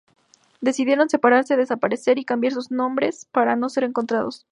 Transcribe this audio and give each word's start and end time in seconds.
Decidieron 0.61 1.09
separarse, 1.11 1.55
desaparecer 1.57 2.17
y 2.17 2.25
cambiar 2.25 2.53
sus 2.53 2.71
nombre 2.71 3.11
para 3.31 3.55
no 3.55 3.69
ser 3.69 3.83
encontrados. 3.83 4.47